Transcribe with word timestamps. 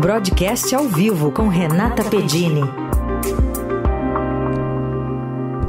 Broadcast 0.00 0.74
ao 0.74 0.88
vivo 0.88 1.30
com 1.30 1.48
Renata 1.48 2.02
Pedini. 2.02 2.62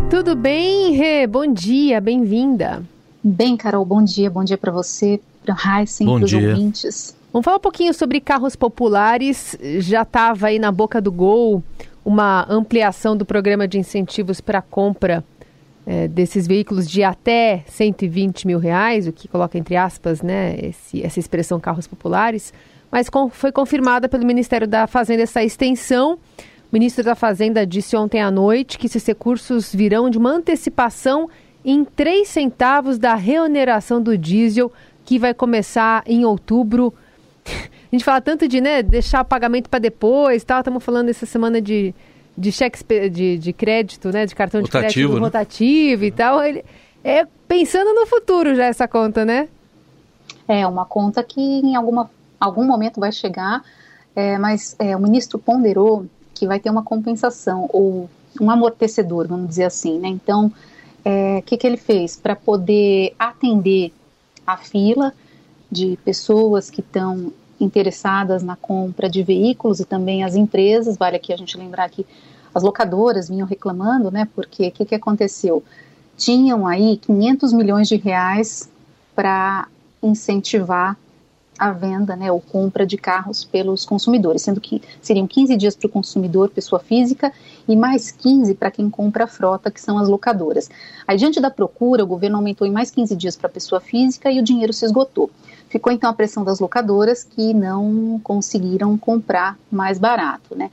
Tudo 0.09 0.37
bem, 0.37 0.93
Rê? 0.93 1.27
Bom 1.27 1.51
dia, 1.51 1.99
bem-vinda. 1.99 2.81
Bem, 3.21 3.57
Carol, 3.57 3.83
bom 3.83 4.01
dia. 4.01 4.29
Bom 4.29 4.41
dia 4.41 4.57
para 4.57 4.71
você, 4.71 5.19
para 5.43 5.53
Heisen, 5.53 6.07
para 6.07 6.23
os 6.23 6.31
ouvintes. 6.31 7.13
Vamos 7.33 7.43
falar 7.43 7.57
um 7.57 7.61
pouquinho 7.61 7.93
sobre 7.93 8.21
carros 8.21 8.55
populares. 8.55 9.57
Já 9.79 10.03
estava 10.03 10.47
aí 10.47 10.59
na 10.59 10.71
boca 10.71 11.01
do 11.01 11.11
gol 11.11 11.61
uma 12.05 12.45
ampliação 12.49 13.17
do 13.17 13.25
programa 13.25 13.67
de 13.67 13.79
incentivos 13.79 14.39
para 14.39 14.59
a 14.59 14.61
compra 14.61 15.25
é, 15.85 16.07
desses 16.07 16.47
veículos 16.47 16.89
de 16.89 17.03
até 17.03 17.65
120 17.67 18.47
mil 18.47 18.59
reais, 18.59 19.07
o 19.07 19.11
que 19.11 19.27
coloca 19.27 19.57
entre 19.57 19.75
aspas 19.75 20.21
né, 20.21 20.55
esse, 20.57 21.03
essa 21.03 21.19
expressão 21.19 21.59
carros 21.59 21.85
populares, 21.85 22.53
mas 22.91 23.09
com, 23.09 23.29
foi 23.29 23.51
confirmada 23.51 24.09
pelo 24.09 24.25
Ministério 24.25 24.67
da 24.67 24.87
Fazenda 24.87 25.23
essa 25.23 25.43
extensão. 25.43 26.13
O 26.13 26.73
ministro 26.73 27.03
da 27.03 27.15
Fazenda 27.15 27.65
disse 27.65 27.95
ontem 27.95 28.21
à 28.21 28.29
noite 28.29 28.77
que 28.77 28.87
esses 28.87 29.05
recursos 29.05 29.73
virão 29.73 30.09
de 30.09 30.17
uma 30.17 30.31
antecipação 30.31 31.29
em 31.63 31.83
3 31.83 32.27
centavos 32.27 32.97
da 32.97 33.13
reoneração 33.15 34.01
do 34.01 34.17
diesel, 34.17 34.71
que 35.05 35.19
vai 35.19 35.33
começar 35.33 36.03
em 36.05 36.25
outubro. 36.25 36.93
A 37.45 37.95
gente 37.95 38.05
fala 38.05 38.21
tanto 38.21 38.47
de 38.47 38.61
né, 38.61 38.81
deixar 38.81 39.21
o 39.21 39.25
pagamento 39.25 39.69
para 39.69 39.79
depois, 39.79 40.43
tal. 40.43 40.59
Estamos 40.59 40.83
falando 40.83 41.09
essa 41.09 41.25
semana 41.25 41.61
de 41.61 41.93
de 42.37 42.51
cheque 42.51 43.09
de, 43.09 43.37
de 43.37 43.53
crédito, 43.53 44.09
né? 44.09 44.25
De 44.25 44.35
cartão 44.35 44.61
rotativo, 44.61 44.87
de 44.87 44.93
crédito 44.93 45.13
né? 45.13 45.19
rotativo 45.19 46.05
e 46.05 46.11
tal. 46.11 46.43
Ele, 46.43 46.63
é 47.03 47.25
pensando 47.47 47.93
no 47.93 48.05
futuro 48.05 48.55
já 48.55 48.65
essa 48.65 48.87
conta, 48.87 49.25
né? 49.25 49.47
É 50.47 50.65
uma 50.65 50.85
conta 50.85 51.23
que 51.23 51.39
em 51.39 51.75
alguma, 51.75 52.09
algum 52.41 52.65
momento 52.65 52.99
vai 52.99 53.11
chegar, 53.11 53.63
é, 54.15 54.37
mas 54.39 54.75
é, 54.79 54.95
o 54.95 54.99
ministro 54.99 55.37
ponderou 55.37 56.07
que 56.33 56.47
vai 56.47 56.59
ter 56.59 56.71
uma 56.71 56.83
compensação 56.83 57.69
ou 57.71 58.09
um 58.39 58.49
amortecedor, 58.49 59.27
vamos 59.27 59.47
dizer 59.47 59.65
assim, 59.65 59.99
né? 59.99 60.07
Então, 60.07 60.47
o 60.47 60.51
é, 61.05 61.41
que, 61.45 61.55
que 61.55 61.67
ele 61.67 61.77
fez? 61.77 62.15
Para 62.15 62.35
poder 62.35 63.13
atender 63.19 63.93
a 64.45 64.57
fila 64.57 65.13
de 65.71 65.97
pessoas 66.03 66.69
que 66.69 66.81
estão 66.81 67.31
interessadas 67.59 68.41
na 68.41 68.55
compra 68.55 69.07
de 69.07 69.21
veículos 69.21 69.79
e 69.79 69.85
também 69.85 70.23
as 70.23 70.35
empresas, 70.35 70.97
vale 70.97 71.17
aqui 71.17 71.31
a 71.31 71.37
gente 71.37 71.55
lembrar 71.55 71.87
que 71.89 72.05
as 72.53 72.63
locadoras 72.63 73.29
vinham 73.29 73.47
reclamando, 73.47 74.09
né, 74.09 74.27
porque 74.35 74.67
o 74.67 74.71
que, 74.71 74.83
que 74.83 74.95
aconteceu? 74.95 75.63
Tinham 76.17 76.65
aí 76.65 76.97
500 76.97 77.53
milhões 77.53 77.87
de 77.87 77.97
reais 77.97 78.69
para 79.15 79.67
incentivar 80.01 80.97
a 81.61 81.71
venda, 81.71 82.15
né, 82.15 82.31
ou 82.31 82.41
compra 82.41 82.87
de 82.87 82.97
carros 82.97 83.43
pelos 83.43 83.85
consumidores, 83.85 84.41
sendo 84.41 84.59
que 84.59 84.81
seriam 84.99 85.27
15 85.27 85.55
dias 85.55 85.75
para 85.75 85.85
o 85.85 85.89
consumidor, 85.91 86.49
pessoa 86.49 86.79
física, 86.79 87.31
e 87.67 87.75
mais 87.75 88.09
15 88.09 88.55
para 88.55 88.71
quem 88.71 88.89
compra 88.89 89.25
a 89.25 89.27
frota, 89.27 89.69
que 89.69 89.79
são 89.79 89.99
as 89.99 90.09
locadoras. 90.09 90.71
Aí, 91.07 91.15
diante 91.17 91.39
da 91.39 91.51
procura, 91.51 92.03
o 92.03 92.07
governo 92.07 92.37
aumentou 92.37 92.65
em 92.65 92.71
mais 92.71 92.89
15 92.89 93.15
dias 93.15 93.37
para 93.37 93.45
a 93.45 93.51
pessoa 93.51 93.79
física 93.79 94.31
e 94.31 94.39
o 94.39 94.43
dinheiro 94.43 94.73
se 94.73 94.83
esgotou. 94.83 95.29
Ficou 95.69 95.93
então 95.93 96.09
a 96.09 96.13
pressão 96.13 96.43
das 96.43 96.59
locadoras 96.59 97.23
que 97.23 97.53
não 97.53 98.19
conseguiram 98.23 98.97
comprar 98.97 99.55
mais 99.71 99.99
barato, 99.99 100.55
né? 100.55 100.71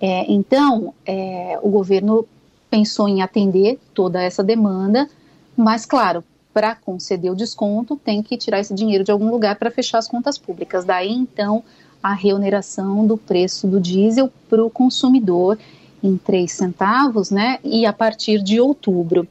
É, 0.00 0.32
então, 0.32 0.94
é, 1.04 1.58
o 1.60 1.68
governo 1.70 2.24
pensou 2.70 3.08
em 3.08 3.20
atender 3.20 3.80
toda 3.92 4.22
essa 4.22 4.44
demanda, 4.44 5.10
mas, 5.56 5.84
claro, 5.84 6.22
para 6.52 6.74
conceder 6.74 7.30
o 7.30 7.36
desconto, 7.36 7.96
tem 7.96 8.22
que 8.22 8.36
tirar 8.36 8.60
esse 8.60 8.74
dinheiro 8.74 9.04
de 9.04 9.12
algum 9.12 9.30
lugar 9.30 9.56
para 9.56 9.70
fechar 9.70 9.98
as 9.98 10.08
contas 10.08 10.36
públicas. 10.36 10.84
Daí, 10.84 11.12
então, 11.12 11.62
a 12.02 12.12
reoneração 12.12 13.06
do 13.06 13.16
preço 13.16 13.66
do 13.66 13.80
diesel 13.80 14.30
para 14.48 14.64
o 14.64 14.70
consumidor 14.70 15.58
em 16.02 16.16
3 16.16 16.50
centavos, 16.50 17.30
né? 17.30 17.58
E 17.62 17.84
a 17.84 17.92
partir 17.92 18.42
de 18.42 18.60
outubro. 18.60 19.28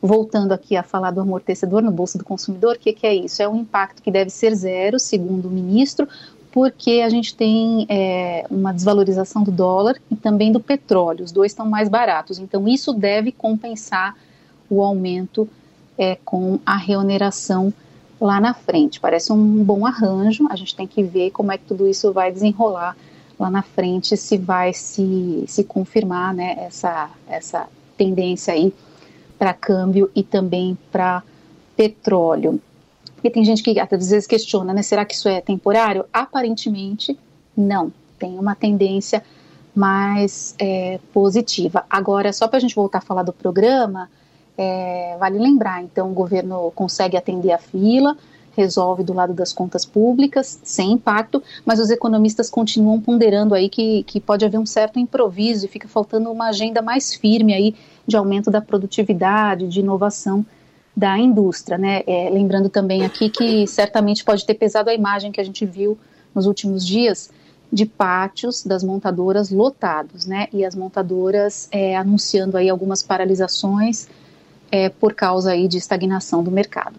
Voltando 0.00 0.52
aqui 0.52 0.76
a 0.76 0.82
falar 0.82 1.10
do 1.10 1.20
amortecedor 1.20 1.82
no 1.82 1.90
bolso 1.90 2.18
do 2.18 2.24
consumidor, 2.24 2.76
o 2.76 2.78
que, 2.78 2.92
que, 2.92 3.06
é 3.06 3.14
isso? 3.14 3.42
É 3.42 3.48
um 3.48 3.56
impacto 3.56 4.02
que 4.02 4.10
deve 4.10 4.30
ser 4.30 4.54
zero, 4.54 4.98
segundo 4.98 5.48
o 5.48 5.50
ministro, 5.50 6.06
porque 6.52 7.02
a 7.04 7.08
gente 7.08 7.34
tem 7.34 7.86
é, 7.88 8.46
uma 8.50 8.72
desvalorização 8.72 9.42
do 9.42 9.50
dólar 9.50 9.96
e 10.10 10.14
também 10.14 10.52
do 10.52 10.60
petróleo. 10.60 11.24
Os 11.24 11.32
dois 11.32 11.52
estão 11.52 11.66
mais 11.66 11.88
baratos. 11.88 12.38
Então, 12.38 12.68
isso 12.68 12.92
deve 12.92 13.32
compensar 13.32 14.14
o 14.68 14.82
aumento 14.82 15.48
é, 15.98 16.16
com 16.24 16.58
a 16.64 16.76
reoneração 16.76 17.72
lá 18.20 18.40
na 18.40 18.54
frente. 18.54 19.00
Parece 19.00 19.32
um 19.32 19.62
bom 19.64 19.86
arranjo, 19.86 20.46
a 20.50 20.56
gente 20.56 20.74
tem 20.74 20.86
que 20.86 21.02
ver 21.02 21.30
como 21.30 21.52
é 21.52 21.58
que 21.58 21.64
tudo 21.64 21.88
isso 21.88 22.12
vai 22.12 22.32
desenrolar 22.32 22.96
lá 23.38 23.50
na 23.50 23.62
frente, 23.62 24.16
se 24.16 24.36
vai 24.38 24.72
se, 24.72 25.44
se 25.46 25.64
confirmar 25.64 26.32
né, 26.32 26.56
essa, 26.58 27.10
essa 27.28 27.68
tendência 27.96 28.54
aí 28.54 28.72
para 29.38 29.52
câmbio 29.52 30.10
e 30.14 30.22
também 30.22 30.78
para 30.90 31.22
petróleo. 31.76 32.60
Porque 33.14 33.30
tem 33.30 33.44
gente 33.44 33.62
que 33.62 33.78
às 33.78 33.88
vezes 33.88 34.26
questiona, 34.26 34.72
né, 34.72 34.82
será 34.82 35.04
que 35.04 35.14
isso 35.14 35.28
é 35.28 35.40
temporário? 35.40 36.04
Aparentemente, 36.12 37.18
não. 37.56 37.92
Tem 38.18 38.38
uma 38.38 38.54
tendência 38.54 39.22
mais 39.74 40.54
é, 40.58 41.00
positiva. 41.12 41.84
Agora, 41.90 42.32
só 42.32 42.46
para 42.46 42.58
a 42.58 42.60
gente 42.60 42.74
voltar 42.74 42.98
a 42.98 43.00
falar 43.00 43.24
do 43.24 43.32
programa, 43.32 44.08
é, 44.56 45.16
vale 45.18 45.38
lembrar, 45.38 45.82
então 45.82 46.10
o 46.10 46.14
governo 46.14 46.72
consegue 46.74 47.16
atender 47.16 47.52
a 47.52 47.58
fila, 47.58 48.16
resolve 48.56 49.02
do 49.02 49.12
lado 49.12 49.32
das 49.32 49.52
contas 49.52 49.84
públicas, 49.84 50.60
sem 50.62 50.92
impacto, 50.92 51.42
mas 51.64 51.80
os 51.80 51.90
economistas 51.90 52.48
continuam 52.48 53.00
ponderando 53.00 53.54
aí 53.54 53.68
que, 53.68 54.04
que 54.04 54.20
pode 54.20 54.44
haver 54.44 54.58
um 54.58 54.66
certo 54.66 54.98
improviso 54.98 55.66
e 55.66 55.68
fica 55.68 55.88
faltando 55.88 56.30
uma 56.30 56.48
agenda 56.48 56.80
mais 56.80 57.14
firme 57.14 57.52
aí 57.52 57.74
de 58.06 58.16
aumento 58.16 58.50
da 58.50 58.60
produtividade, 58.60 59.68
de 59.68 59.80
inovação 59.80 60.44
da 60.96 61.18
indústria, 61.18 61.76
né? 61.76 62.02
É, 62.06 62.30
lembrando 62.30 62.68
também 62.68 63.04
aqui 63.04 63.28
que 63.28 63.66
certamente 63.66 64.24
pode 64.24 64.46
ter 64.46 64.54
pesado 64.54 64.88
a 64.88 64.94
imagem 64.94 65.32
que 65.32 65.40
a 65.40 65.44
gente 65.44 65.66
viu 65.66 65.98
nos 66.32 66.46
últimos 66.46 66.86
dias 66.86 67.30
de 67.72 67.84
pátios 67.84 68.62
das 68.64 68.84
montadoras 68.84 69.50
lotados, 69.50 70.26
né? 70.26 70.46
E 70.52 70.64
as 70.64 70.76
montadoras 70.76 71.68
é, 71.72 71.96
anunciando 71.96 72.56
aí 72.56 72.70
algumas 72.70 73.02
paralisações, 73.02 74.08
é, 74.74 74.88
por 74.88 75.14
causa 75.14 75.52
aí 75.52 75.68
de 75.68 75.78
estagnação 75.78 76.42
do 76.42 76.50
mercado. 76.50 76.96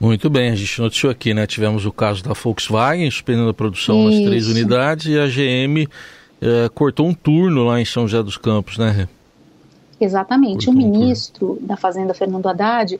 Muito 0.00 0.28
bem, 0.28 0.50
a 0.50 0.56
gente 0.56 0.80
noticiou 0.80 1.12
aqui, 1.12 1.32
né? 1.32 1.46
Tivemos 1.46 1.86
o 1.86 1.92
caso 1.92 2.20
da 2.20 2.32
Volkswagen 2.32 3.08
suspendendo 3.08 3.48
a 3.48 3.54
produção 3.54 4.10
Isso. 4.10 4.18
nas 4.18 4.28
três 4.28 4.48
unidades 4.48 5.06
e 5.06 5.16
a 5.16 5.28
GM 5.28 5.88
é, 6.40 6.68
cortou 6.74 7.06
um 7.06 7.14
turno 7.14 7.62
lá 7.62 7.80
em 7.80 7.84
São 7.84 8.08
José 8.08 8.20
dos 8.24 8.36
Campos, 8.36 8.76
né? 8.76 9.08
Exatamente. 10.00 10.66
Cortou 10.66 10.74
o 10.74 10.76
ministro 10.76 11.58
um 11.62 11.66
da 11.66 11.76
Fazenda, 11.76 12.12
Fernando 12.12 12.48
Haddad, 12.48 12.98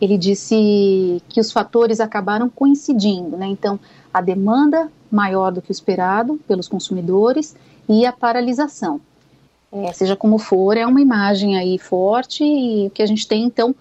ele 0.00 0.18
disse 0.18 1.22
que 1.28 1.40
os 1.40 1.52
fatores 1.52 2.00
acabaram 2.00 2.50
coincidindo, 2.50 3.36
né? 3.36 3.46
Então, 3.46 3.78
a 4.12 4.20
demanda 4.20 4.90
maior 5.08 5.52
do 5.52 5.62
que 5.62 5.70
o 5.70 5.72
esperado 5.72 6.40
pelos 6.48 6.66
consumidores 6.66 7.54
e 7.88 8.04
a 8.04 8.12
paralisação. 8.12 9.00
É, 9.72 9.92
seja 9.92 10.16
como 10.16 10.38
for, 10.38 10.76
é 10.76 10.86
uma 10.86 11.00
imagem 11.00 11.58
aí 11.58 11.78
forte 11.78 12.42
e 12.42 12.90
que 12.90 13.02
a 13.02 13.06
gente 13.06 13.28
tem, 13.28 13.44
então, 13.44 13.74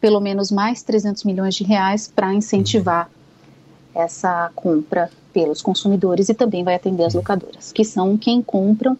pelo 0.00 0.20
menos 0.20 0.50
mais 0.50 0.82
300 0.82 1.22
milhões 1.24 1.54
de 1.54 1.62
reais 1.62 2.12
para 2.12 2.34
incentivar 2.34 3.08
essa 3.94 4.50
compra 4.54 5.10
pelos 5.32 5.62
consumidores 5.62 6.28
e 6.28 6.34
também 6.34 6.64
vai 6.64 6.74
atender 6.74 7.04
as 7.04 7.14
locadoras, 7.14 7.72
que 7.72 7.84
são 7.84 8.16
quem 8.18 8.42
compram 8.42 8.98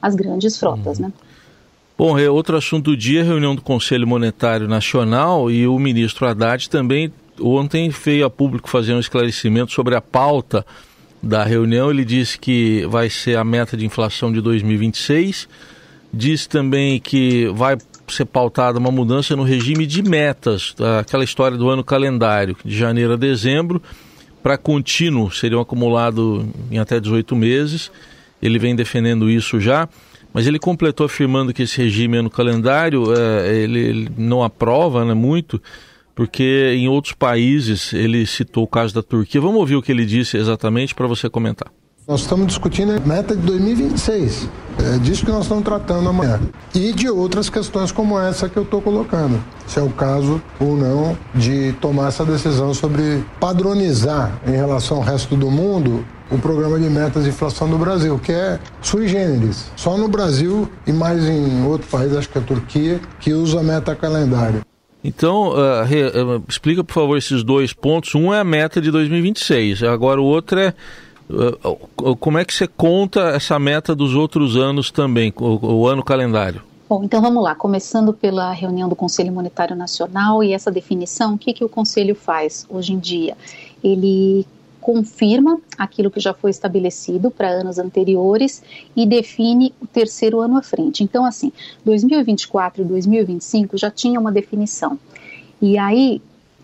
as 0.00 0.14
grandes 0.14 0.58
frotas, 0.58 0.98
né? 0.98 1.12
Bom, 1.96 2.18
é 2.18 2.28
outro 2.28 2.56
assunto 2.56 2.90
do 2.90 2.96
dia, 2.96 3.22
reunião 3.22 3.54
do 3.54 3.62
Conselho 3.62 4.06
Monetário 4.06 4.68
Nacional 4.68 5.50
e 5.50 5.66
o 5.66 5.78
ministro 5.78 6.26
Haddad 6.26 6.68
também 6.68 7.12
ontem 7.40 7.88
veio 7.88 8.26
a 8.26 8.30
público 8.30 8.68
fazer 8.68 8.94
um 8.94 9.00
esclarecimento 9.00 9.72
sobre 9.72 9.94
a 9.94 10.00
pauta 10.00 10.66
da 11.24 11.42
reunião, 11.42 11.90
ele 11.90 12.04
disse 12.04 12.38
que 12.38 12.86
vai 12.86 13.08
ser 13.08 13.36
a 13.36 13.44
meta 13.44 13.76
de 13.76 13.86
inflação 13.86 14.30
de 14.30 14.40
2026. 14.40 15.48
Disse 16.12 16.48
também 16.48 17.00
que 17.00 17.46
vai 17.54 17.78
ser 18.06 18.26
pautada 18.26 18.78
uma 18.78 18.90
mudança 18.90 19.34
no 19.34 19.42
regime 19.42 19.86
de 19.86 20.02
metas, 20.02 20.74
aquela 21.00 21.24
história 21.24 21.56
do 21.56 21.68
ano 21.70 21.82
calendário, 21.82 22.54
de 22.62 22.76
janeiro 22.76 23.14
a 23.14 23.16
dezembro, 23.16 23.82
para 24.42 24.58
contínuo, 24.58 25.32
seriam 25.32 25.60
acumulado 25.60 26.46
em 26.70 26.78
até 26.78 27.00
18 27.00 27.34
meses. 27.34 27.90
Ele 28.42 28.58
vem 28.58 28.76
defendendo 28.76 29.30
isso 29.30 29.58
já, 29.58 29.88
mas 30.34 30.46
ele 30.46 30.58
completou 30.58 31.06
afirmando 31.06 31.54
que 31.54 31.62
esse 31.62 31.80
regime 31.80 32.18
ano 32.18 32.28
calendário 32.28 33.04
ele, 33.46 33.80
ele 33.80 34.08
não 34.18 34.42
aprova 34.42 35.02
né, 35.02 35.14
muito 35.14 35.60
porque 36.14 36.74
em 36.76 36.88
outros 36.88 37.14
países 37.14 37.92
ele 37.92 38.26
citou 38.26 38.64
o 38.64 38.68
caso 38.68 38.94
da 38.94 39.02
Turquia. 39.02 39.40
Vamos 39.40 39.58
ouvir 39.58 39.76
o 39.76 39.82
que 39.82 39.92
ele 39.92 40.06
disse 40.06 40.36
exatamente 40.36 40.94
para 40.94 41.06
você 41.06 41.28
comentar. 41.28 41.70
Nós 42.06 42.20
estamos 42.20 42.48
discutindo 42.48 42.92
a 42.92 43.00
meta 43.00 43.34
de 43.34 43.40
2026. 43.42 44.46
É 44.78 44.98
disso 44.98 45.24
que 45.24 45.30
nós 45.30 45.44
estamos 45.44 45.64
tratando 45.64 46.06
amanhã. 46.06 46.38
E 46.74 46.92
de 46.92 47.08
outras 47.08 47.48
questões 47.48 47.90
como 47.90 48.20
essa 48.20 48.46
que 48.46 48.58
eu 48.58 48.62
estou 48.62 48.82
colocando. 48.82 49.42
Se 49.66 49.78
é 49.78 49.82
o 49.82 49.88
caso 49.88 50.42
ou 50.60 50.76
não 50.76 51.16
de 51.34 51.72
tomar 51.80 52.08
essa 52.08 52.22
decisão 52.22 52.74
sobre 52.74 53.24
padronizar 53.40 54.38
em 54.46 54.50
relação 54.50 54.98
ao 54.98 55.02
resto 55.02 55.34
do 55.34 55.50
mundo 55.50 56.04
o 56.30 56.38
programa 56.38 56.78
de 56.78 56.90
metas 56.90 57.24
de 57.24 57.30
inflação 57.30 57.68
do 57.68 57.78
Brasil, 57.78 58.18
que 58.18 58.32
é 58.32 58.58
sui 58.82 59.08
generis. 59.08 59.70
Só 59.76 59.96
no 59.96 60.08
Brasil 60.08 60.68
e 60.86 60.92
mais 60.92 61.24
em 61.24 61.64
outro 61.64 61.88
país, 61.88 62.14
acho 62.14 62.28
que 62.28 62.36
é 62.36 62.40
a 62.40 62.44
Turquia, 62.44 63.00
que 63.20 63.32
usa 63.32 63.62
meta 63.62 63.94
calendário. 63.94 64.63
Então, 65.04 65.50
uh, 65.50 65.84
re, 65.84 66.06
uh, 66.06 66.42
explica, 66.48 66.82
por 66.82 66.94
favor, 66.94 67.18
esses 67.18 67.44
dois 67.44 67.74
pontos. 67.74 68.14
Um 68.14 68.32
é 68.32 68.40
a 68.40 68.44
meta 68.44 68.80
de 68.80 68.90
2026, 68.90 69.82
agora 69.82 70.18
o 70.18 70.24
outro 70.24 70.58
é 70.58 70.72
uh, 71.28 72.16
como 72.16 72.38
é 72.38 72.44
que 72.44 72.54
você 72.54 72.66
conta 72.66 73.20
essa 73.28 73.58
meta 73.58 73.94
dos 73.94 74.14
outros 74.14 74.56
anos 74.56 74.90
também, 74.90 75.32
o, 75.36 75.82
o 75.82 75.86
ano 75.86 76.02
calendário? 76.02 76.62
Bom, 76.88 77.04
então 77.04 77.20
vamos 77.20 77.42
lá, 77.42 77.54
começando 77.54 78.14
pela 78.14 78.52
reunião 78.52 78.88
do 78.88 78.96
Conselho 78.96 79.32
Monetário 79.32 79.76
Nacional 79.76 80.42
e 80.42 80.52
essa 80.52 80.70
definição, 80.70 81.34
o 81.34 81.38
que, 81.38 81.52
que 81.52 81.64
o 81.64 81.68
Conselho 81.68 82.14
faz 82.14 82.66
hoje 82.70 82.92
em 82.92 82.98
dia? 82.98 83.36
Ele 83.82 84.46
confirma 84.84 85.58
aquilo 85.78 86.10
que 86.10 86.20
já 86.20 86.34
foi 86.34 86.50
estabelecido 86.50 87.30
para 87.30 87.48
anos 87.48 87.78
anteriores 87.78 88.62
e 88.94 89.06
define 89.06 89.72
o 89.80 89.86
terceiro 89.86 90.42
ano 90.42 90.58
à 90.58 90.62
frente. 90.62 91.02
Então, 91.02 91.24
assim, 91.24 91.50
2024 91.86 92.82
e 92.82 92.84
2025 92.84 93.78
já 93.78 93.90
tinha 93.90 94.20
uma 94.20 94.30
definição. 94.30 94.98
E 95.60 95.78
aí 95.78 96.20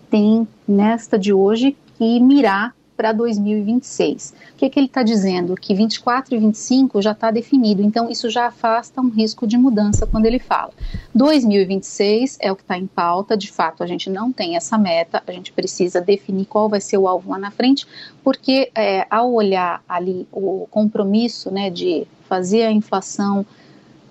tem 0.07 0.47
nesta 0.67 1.17
de 1.17 1.33
hoje 1.33 1.75
que 1.97 2.19
mirar 2.19 2.75
para 3.01 3.13
2026. 3.13 4.31
O 4.53 4.57
que, 4.57 4.69
que 4.69 4.79
ele 4.79 4.85
está 4.85 5.01
dizendo? 5.01 5.55
Que 5.55 5.73
24 5.73 6.35
e 6.35 6.37
25 6.37 7.01
já 7.01 7.13
está 7.13 7.31
definido, 7.31 7.81
então 7.81 8.11
isso 8.11 8.29
já 8.29 8.45
afasta 8.45 9.01
um 9.01 9.09
risco 9.09 9.47
de 9.47 9.57
mudança 9.57 10.05
quando 10.05 10.27
ele 10.27 10.37
fala. 10.37 10.71
2026 11.15 12.37
é 12.39 12.51
o 12.51 12.55
que 12.55 12.61
está 12.61 12.77
em 12.77 12.85
pauta, 12.85 13.35
de 13.35 13.51
fato 13.51 13.83
a 13.83 13.87
gente 13.87 14.07
não 14.07 14.31
tem 14.31 14.55
essa 14.55 14.77
meta, 14.77 15.23
a 15.25 15.31
gente 15.31 15.51
precisa 15.51 15.99
definir 15.99 16.45
qual 16.45 16.69
vai 16.69 16.79
ser 16.79 16.99
o 16.99 17.07
alvo 17.07 17.31
lá 17.31 17.39
na 17.39 17.49
frente, 17.49 17.87
porque 18.23 18.69
é, 18.75 19.07
ao 19.09 19.33
olhar 19.33 19.83
ali 19.89 20.27
o 20.31 20.67
compromisso 20.69 21.49
né, 21.49 21.71
de 21.71 22.05
fazer 22.29 22.61
a 22.65 22.71
inflação 22.71 23.43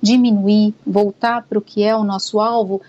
diminuir, 0.03 0.75
voltar 0.85 1.45
para 1.45 1.61
o 1.61 1.63
que 1.63 1.85
é 1.85 1.95
o 1.95 2.03
nosso 2.03 2.41
alvo, 2.41 2.83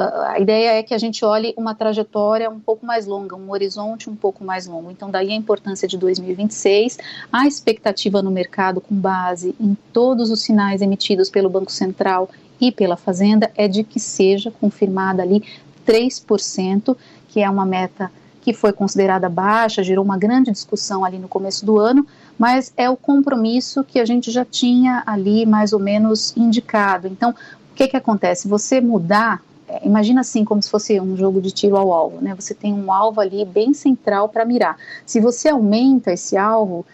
a 0.00 0.38
ideia 0.38 0.78
é 0.78 0.82
que 0.82 0.94
a 0.94 0.98
gente 0.98 1.24
olhe 1.24 1.54
uma 1.56 1.74
trajetória 1.74 2.48
um 2.50 2.60
pouco 2.60 2.84
mais 2.84 3.06
longa, 3.06 3.36
um 3.36 3.50
horizonte 3.50 4.08
um 4.08 4.16
pouco 4.16 4.44
mais 4.44 4.66
longo. 4.66 4.90
Então, 4.90 5.10
daí 5.10 5.30
a 5.30 5.34
importância 5.34 5.86
de 5.86 5.96
2026, 5.98 6.98
a 7.32 7.46
expectativa 7.46 8.22
no 8.22 8.30
mercado 8.30 8.80
com 8.80 8.94
base 8.94 9.54
em 9.60 9.76
todos 9.92 10.30
os 10.30 10.40
sinais 10.40 10.82
emitidos 10.82 11.30
pelo 11.30 11.50
Banco 11.50 11.70
Central 11.70 12.28
e 12.60 12.70
pela 12.70 12.96
Fazenda 12.96 13.50
é 13.56 13.66
de 13.66 13.82
que 13.82 13.98
seja 13.98 14.50
confirmada 14.50 15.22
ali 15.22 15.42
3%, 15.86 16.96
que 17.28 17.40
é 17.40 17.48
uma 17.48 17.64
meta 17.64 18.10
que 18.40 18.52
foi 18.52 18.72
considerada 18.72 19.28
baixa, 19.28 19.82
gerou 19.82 20.04
uma 20.04 20.16
grande 20.16 20.50
discussão 20.50 21.04
ali 21.04 21.18
no 21.18 21.28
começo 21.28 21.64
do 21.64 21.78
ano, 21.78 22.06
mas 22.38 22.72
é 22.76 22.88
o 22.88 22.96
compromisso 22.96 23.84
que 23.84 24.00
a 24.00 24.04
gente 24.04 24.30
já 24.30 24.44
tinha 24.44 25.02
ali 25.06 25.44
mais 25.44 25.72
ou 25.72 25.78
menos 25.78 26.34
indicado. 26.36 27.06
Então, 27.06 27.30
o 27.30 27.74
que, 27.74 27.88
que 27.88 27.96
acontece? 27.96 28.48
Você 28.48 28.80
mudar 28.80 29.42
imagina 29.82 30.20
assim 30.20 30.44
como 30.44 30.62
se 30.62 30.70
fosse 30.70 31.00
um 31.00 31.16
jogo 31.16 31.40
de 31.40 31.50
tiro 31.50 31.76
ao 31.76 31.92
alvo, 31.92 32.20
né? 32.20 32.34
Você 32.34 32.54
tem 32.54 32.72
um 32.72 32.92
alvo 32.92 33.20
ali 33.20 33.44
bem 33.44 33.72
central 33.74 34.28
para 34.28 34.44
mirar. 34.44 34.76
Se 35.04 35.20
você 35.20 35.48
aumenta 35.48 36.12
esse 36.12 36.36
alvo 36.36 36.84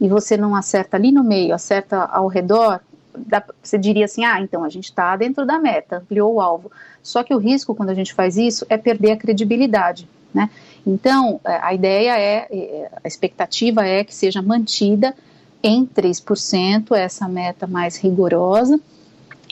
e 0.00 0.08
você 0.08 0.36
não 0.36 0.54
acerta 0.54 0.96
ali 0.96 1.10
no 1.10 1.24
meio, 1.24 1.54
acerta 1.54 2.04
ao 2.04 2.26
redor, 2.26 2.80
dá, 3.16 3.42
você 3.62 3.78
diria 3.78 4.04
assim, 4.04 4.24
ah, 4.24 4.40
então 4.40 4.64
a 4.64 4.68
gente 4.68 4.84
está 4.84 5.16
dentro 5.16 5.46
da 5.46 5.58
meta, 5.58 5.98
ampliou 5.98 6.34
o 6.34 6.40
alvo. 6.40 6.70
Só 7.02 7.22
que 7.22 7.34
o 7.34 7.38
risco 7.38 7.74
quando 7.74 7.90
a 7.90 7.94
gente 7.94 8.12
faz 8.12 8.36
isso 8.36 8.66
é 8.68 8.76
perder 8.76 9.12
a 9.12 9.16
credibilidade, 9.16 10.08
né? 10.32 10.50
Então 10.86 11.40
é, 11.44 11.58
a 11.62 11.72
ideia 11.72 12.18
é, 12.18 12.48
é, 12.50 12.90
a 13.02 13.08
expectativa 13.08 13.86
é 13.86 14.04
que 14.04 14.14
seja 14.14 14.42
mantida 14.42 15.14
em 15.62 15.86
3%, 15.86 16.94
essa 16.94 17.26
meta 17.26 17.66
mais 17.66 17.96
rigorosa, 17.96 18.78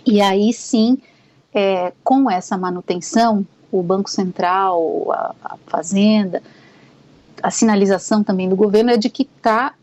e 0.05 0.21
aí 0.21 0.53
sim 0.53 0.99
é, 1.55 1.93
com 2.03 2.31
essa 2.31 2.57
manutenção, 2.57 3.47
o 3.71 3.83
Banco 3.83 4.11
Central, 4.11 5.11
a, 5.13 5.35
a, 5.45 5.57
Fazenda, 5.67 6.43
a 7.43 7.51
sinalização 7.51 8.23
também 8.23 8.49
do 8.49 8.57
governo 8.57 8.91
é 8.91 8.97
de 8.97 9.11
que 9.11 9.23
está 9.23 9.75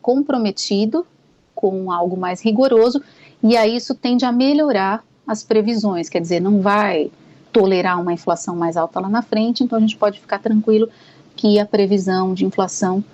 comprometido 0.00 1.06
com 1.54 1.90
algo 1.92 2.16
mais 2.16 2.40
rigoroso 2.40 3.02
e 3.42 3.56
aí 3.56 3.76
isso 3.76 3.94
tende 3.94 4.24
a 4.24 4.32
melhorar 4.32 5.04
as 5.26 5.42
previsões, 5.42 6.08
quer 6.08 6.20
dizer, 6.20 6.40
não 6.40 6.60
vai 6.60 7.10
tolerar 7.52 8.00
uma 8.00 8.12
inflação 8.12 8.56
mais 8.56 8.76
alta 8.76 8.98
lá 8.98 9.08
na 9.08 9.22
frente, 9.22 9.62
então 9.62 9.76
a 9.76 9.80
gente 9.80 9.96
pode 9.96 10.20
ficar 10.20 10.38
tranquilo 10.38 10.88
que 11.36 11.58
a 11.58 11.66
previsão 11.66 12.34
de 12.34 12.44
inflação 12.44 13.04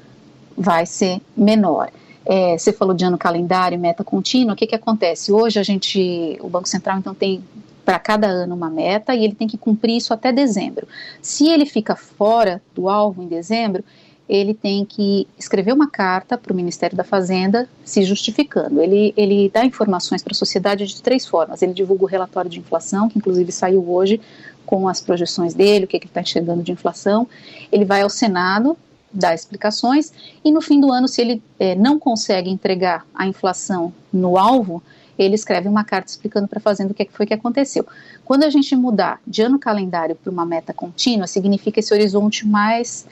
vai 0.56 0.86
ser 0.86 1.20
menor. 1.36 1.90
É, 2.24 2.56
você 2.56 2.72
falou 2.72 2.94
de 2.94 3.04
ano 3.04 3.16
calendário, 3.16 3.78
meta 3.78 4.04
contínua, 4.04 4.52
o 4.52 4.56
que, 4.56 4.66
que 4.66 4.74
acontece? 4.74 5.32
Hoje 5.32 5.58
a 5.58 5.62
gente, 5.62 6.38
o 6.40 6.48
Banco 6.48 6.68
Central 6.68 6.98
então 6.98 7.14
tem 7.14 7.42
para 7.88 7.98
cada 7.98 8.26
ano 8.26 8.54
uma 8.54 8.68
meta 8.68 9.14
e 9.14 9.24
ele 9.24 9.34
tem 9.34 9.48
que 9.48 9.56
cumprir 9.56 9.96
isso 9.96 10.12
até 10.12 10.30
dezembro. 10.30 10.86
Se 11.22 11.48
ele 11.48 11.64
fica 11.64 11.96
fora 11.96 12.60
do 12.74 12.86
alvo 12.86 13.22
em 13.22 13.26
dezembro, 13.26 13.82
ele 14.28 14.52
tem 14.52 14.84
que 14.84 15.26
escrever 15.38 15.72
uma 15.72 15.88
carta 15.88 16.36
para 16.36 16.52
o 16.52 16.54
Ministério 16.54 16.94
da 16.94 17.02
Fazenda 17.02 17.66
se 17.82 18.02
justificando. 18.02 18.82
Ele, 18.82 19.14
ele 19.16 19.48
dá 19.48 19.64
informações 19.64 20.22
para 20.22 20.32
a 20.32 20.36
sociedade 20.36 20.86
de 20.86 21.00
três 21.00 21.26
formas. 21.26 21.62
Ele 21.62 21.72
divulga 21.72 22.04
o 22.04 22.06
relatório 22.06 22.50
de 22.50 22.58
inflação, 22.58 23.08
que 23.08 23.16
inclusive 23.16 23.50
saiu 23.50 23.90
hoje 23.90 24.20
com 24.66 24.86
as 24.86 25.00
projeções 25.00 25.54
dele, 25.54 25.86
o 25.86 25.88
que, 25.88 25.98
que 25.98 26.04
ele 26.04 26.10
está 26.10 26.20
enxergando 26.20 26.62
de 26.62 26.70
inflação. 26.70 27.26
Ele 27.72 27.86
vai 27.86 28.02
ao 28.02 28.10
Senado 28.10 28.76
dar 29.10 29.34
explicações 29.34 30.12
e 30.44 30.52
no 30.52 30.60
fim 30.60 30.78
do 30.78 30.92
ano, 30.92 31.08
se 31.08 31.22
ele 31.22 31.42
é, 31.58 31.74
não 31.74 31.98
consegue 31.98 32.50
entregar 32.50 33.06
a 33.14 33.26
inflação 33.26 33.94
no 34.12 34.36
alvo, 34.36 34.82
ele 35.18 35.34
escreve 35.34 35.68
uma 35.68 35.84
carta 35.84 36.10
explicando 36.10 36.46
para 36.46 36.58
a 36.58 36.62
Fazenda 36.62 36.92
o 36.92 36.94
que 36.94 37.08
foi 37.10 37.26
que 37.26 37.34
aconteceu. 37.34 37.86
Quando 38.24 38.44
a 38.44 38.50
gente 38.50 38.74
mudar 38.76 39.20
de 39.26 39.42
ano 39.42 39.58
calendário 39.58 40.14
para 40.14 40.30
uma 40.30 40.46
meta 40.46 40.72
contínua, 40.72 41.26
significa 41.26 41.80
esse 41.80 41.92
horizonte 41.92 42.46
mais 42.46 43.06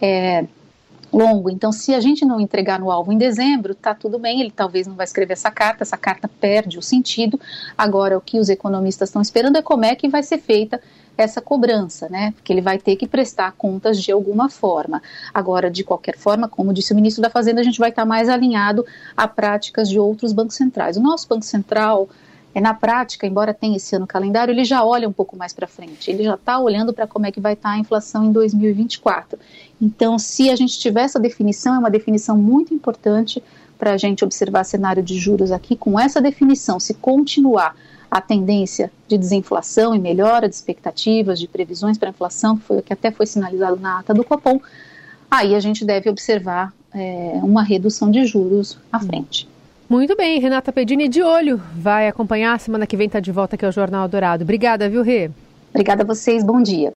é, 0.00 0.44
longo. 1.12 1.50
Então, 1.50 1.70
se 1.70 1.94
a 1.94 2.00
gente 2.00 2.24
não 2.24 2.40
entregar 2.40 2.80
no 2.80 2.90
alvo 2.90 3.12
em 3.12 3.18
dezembro, 3.18 3.74
tá 3.74 3.94
tudo 3.94 4.18
bem, 4.18 4.40
ele 4.40 4.50
talvez 4.50 4.86
não 4.86 4.94
vai 4.94 5.04
escrever 5.04 5.34
essa 5.34 5.50
carta, 5.50 5.82
essa 5.84 5.96
carta 5.96 6.28
perde 6.28 6.78
o 6.78 6.82
sentido. 6.82 7.38
Agora, 7.76 8.16
o 8.16 8.20
que 8.20 8.38
os 8.38 8.48
economistas 8.48 9.10
estão 9.10 9.20
esperando 9.20 9.56
é 9.56 9.62
como 9.62 9.84
é 9.84 9.94
que 9.94 10.08
vai 10.08 10.22
ser 10.22 10.38
feita 10.38 10.80
essa 11.16 11.40
cobrança, 11.40 12.08
né? 12.08 12.32
Porque 12.32 12.52
ele 12.52 12.60
vai 12.60 12.78
ter 12.78 12.96
que 12.96 13.06
prestar 13.06 13.52
contas 13.52 14.00
de 14.00 14.10
alguma 14.10 14.48
forma. 14.48 15.02
Agora, 15.32 15.70
de 15.70 15.84
qualquer 15.84 16.16
forma, 16.16 16.48
como 16.48 16.72
disse 16.72 16.92
o 16.92 16.96
ministro 16.96 17.22
da 17.22 17.30
Fazenda, 17.30 17.60
a 17.60 17.64
gente 17.64 17.78
vai 17.78 17.90
estar 17.90 18.04
mais 18.04 18.28
alinhado 18.28 18.84
a 19.16 19.28
práticas 19.28 19.88
de 19.88 19.98
outros 19.98 20.32
bancos 20.32 20.56
centrais. 20.56 20.96
O 20.96 21.02
nosso 21.02 21.28
Banco 21.28 21.44
Central, 21.44 22.08
é 22.54 22.60
na 22.60 22.74
prática, 22.74 23.26
embora 23.26 23.54
tenha 23.54 23.76
esse 23.76 23.96
ano 23.96 24.06
calendário, 24.06 24.52
ele 24.52 24.64
já 24.64 24.84
olha 24.84 25.08
um 25.08 25.12
pouco 25.12 25.36
mais 25.36 25.52
para 25.52 25.66
frente. 25.66 26.10
Ele 26.10 26.24
já 26.24 26.34
está 26.34 26.58
olhando 26.58 26.92
para 26.92 27.06
como 27.06 27.26
é 27.26 27.32
que 27.32 27.40
vai 27.40 27.54
estar 27.54 27.70
tá 27.70 27.74
a 27.76 27.78
inflação 27.78 28.24
em 28.24 28.32
2024. 28.32 29.38
Então, 29.80 30.18
se 30.18 30.50
a 30.50 30.56
gente 30.56 30.78
tiver 30.78 31.02
essa 31.02 31.18
definição, 31.18 31.74
é 31.74 31.78
uma 31.78 31.90
definição 31.90 32.36
muito 32.36 32.74
importante 32.74 33.42
para 33.78 33.94
a 33.94 33.96
gente 33.96 34.22
observar 34.22 34.64
cenário 34.64 35.02
de 35.02 35.18
juros 35.18 35.50
aqui. 35.50 35.74
Com 35.76 35.98
essa 35.98 36.20
definição, 36.20 36.78
se 36.78 36.94
continuar 36.94 37.74
a 38.12 38.20
tendência 38.20 38.92
de 39.08 39.16
desinflação 39.16 39.94
e 39.94 39.98
melhora 39.98 40.46
de 40.46 40.54
expectativas, 40.54 41.40
de 41.40 41.48
previsões 41.48 41.96
para 41.96 42.10
a 42.10 42.12
inflação, 42.12 42.58
que 42.58 42.64
foi 42.64 42.76
o 42.76 42.82
que 42.82 42.92
até 42.92 43.10
foi 43.10 43.24
sinalizado 43.24 43.80
na 43.80 44.00
ata 44.00 44.12
do 44.12 44.22
Copom, 44.22 44.60
aí 45.30 45.54
a 45.54 45.60
gente 45.60 45.82
deve 45.82 46.10
observar 46.10 46.74
é, 46.94 47.40
uma 47.42 47.62
redução 47.62 48.10
de 48.10 48.26
juros 48.26 48.76
à 48.92 49.00
frente. 49.00 49.48
Muito 49.88 50.14
bem, 50.14 50.38
Renata 50.38 50.70
Pedini 50.70 51.08
de 51.08 51.22
olho. 51.22 51.58
Vai 51.74 52.06
acompanhar. 52.06 52.60
Semana 52.60 52.86
que 52.86 52.98
vem 52.98 53.06
está 53.06 53.18
de 53.18 53.32
volta 53.32 53.56
aqui 53.56 53.64
ao 53.64 53.72
Jornal 53.72 54.06
Dourado. 54.08 54.42
Obrigada, 54.42 54.90
viu, 54.90 55.02
Rê? 55.02 55.30
Obrigada 55.70 56.02
a 56.02 56.06
vocês. 56.06 56.44
Bom 56.44 56.62
dia. 56.62 56.90